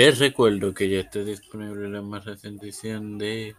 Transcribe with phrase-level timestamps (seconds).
[0.00, 3.54] Te recuerdo que ya está disponible la más reciente edición de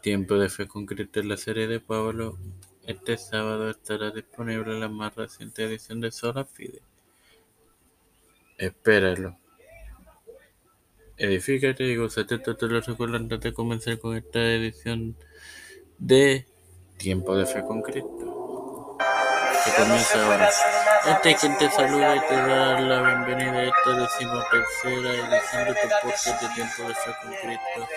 [0.00, 2.38] Tiempo de Fe Concreta la serie de Pablo.
[2.86, 6.80] Este sábado estará disponible la más reciente edición de Sola Fide.
[8.56, 9.36] Espéralo.
[11.18, 15.14] Edifícate y gozate te lo recuerdo antes de comenzar con esta edición
[15.98, 16.46] de
[16.96, 18.21] Tiempo de Fe con Cristo.
[19.64, 20.50] Que comienza ahora.
[21.06, 25.88] Este quien te saluda y te da la bienvenida a esta decimotercera edición de tu
[26.02, 27.88] podcast de Tiempo de Fe con Cristo.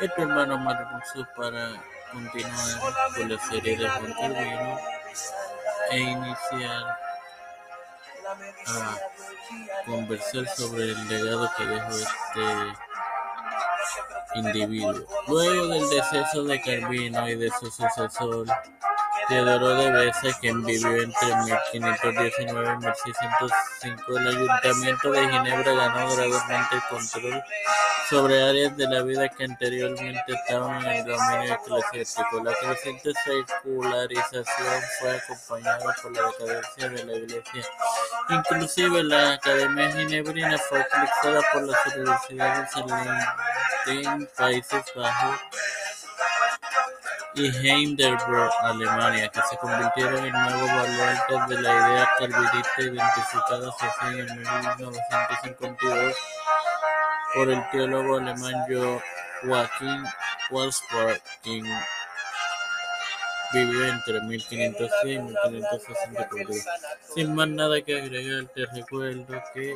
[0.00, 1.72] Es tu hermano Marcos para
[2.12, 4.78] continuar con la serie de Juan Calvino
[5.90, 6.98] e iniciar
[8.66, 8.98] a
[9.84, 12.44] conversar sobre el legado que dejó este
[14.36, 15.06] individuo.
[15.28, 18.46] Luego del deceso de Calvino y de su sucesor,
[19.30, 26.74] Teodoro de Beza, quien vivió entre 1519 y 1605, el Ayuntamiento de Ginebra ganó gradualmente
[26.74, 27.44] el control
[28.08, 32.42] sobre áreas de la vida que anteriormente estaban en el dominio eclesiástico.
[32.42, 37.64] La creciente secularización fue acompañada por la decadencia de la Iglesia.
[38.30, 42.70] Inclusive la Academia Ginebrina fue eclipsada por las universidades
[43.86, 45.40] en Países Bajos
[47.34, 54.18] y Heidelberg, Alemania, que se convirtieron en nuevos baluartes de la idea calvinista identificada así
[54.18, 56.16] en 1952
[57.34, 58.54] por el teólogo alemán
[59.42, 60.04] Joachim
[60.50, 61.64] Walsberg, quien
[63.52, 66.54] vivió entre 1500 y 1564.
[67.14, 69.74] Sin más nada que agregar, te recuerdo que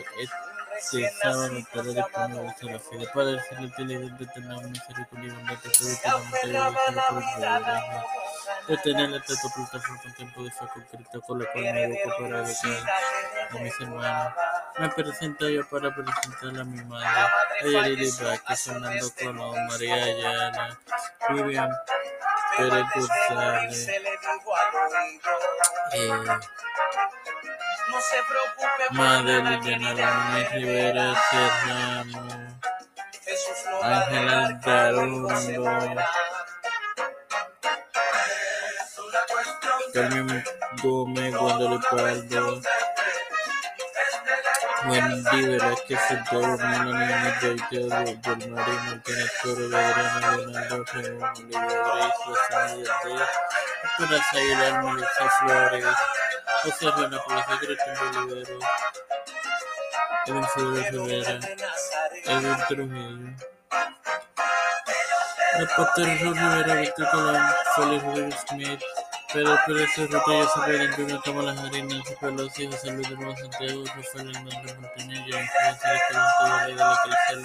[0.80, 3.08] sábado estará disponible la fe.
[3.14, 8.14] Padre celestial de tener misericordia y bondad de todo y la
[8.68, 12.38] de tener esta plataforma con tiempo de fe concreto, con lo cual me evoco para
[12.40, 12.82] educar
[13.50, 14.32] a mis hermanos.
[14.78, 17.08] Me presento yo para presentar a mi madre,
[17.62, 20.78] ella Lili Vázquez, Fernando Colón, María Ayala,
[21.30, 21.70] Vivian
[22.56, 23.88] Pérez González,
[25.92, 26.10] eh,
[28.92, 32.28] Madeline López Rivera Serrano,
[34.64, 35.28] Darundo,
[39.92, 40.44] Carmen
[40.82, 41.34] Gómez,
[41.90, 42.60] Pardo,
[44.86, 46.00] Wendy Velázquez,
[46.58, 47.60] Melanie, del
[48.50, 53.30] Marín, Martínez Toro, Adriana Leonardo, Ramón Olivia Grace, Rosana Díaz,
[53.84, 55.84] Esperanza Aguilar, Melissa Flores,
[56.64, 58.58] José Rena Plaza, Cristian Olivero,
[60.26, 61.38] Edwin Fidel Rivera,
[62.24, 63.36] Edwin Trujillo,
[65.58, 67.42] el pastor Rivera, Víctor Colón,
[67.76, 68.82] Félix Rodríguez Smith,
[69.30, 69.90] Pedro Pérez
[71.22, 76.72] Cámara Jarina, Nancy Pelosi, José Luis de Nuevo Santiago, Rafael Hernández Montañez, Joan Francis Calante,
[76.72, 77.44] de la Cristal,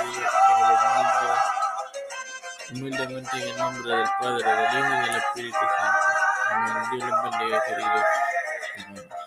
[0.00, 1.42] ellos
[2.70, 6.06] humildemente en el nombre del Padre, del Hijo y del Espíritu Santo.
[6.50, 6.82] Amén.
[6.90, 8.04] Dios les bendiga, queridos
[8.76, 9.17] hermanos.